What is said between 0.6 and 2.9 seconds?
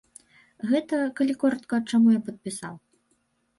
Гэта, калі коратка, чаму я падпісаў.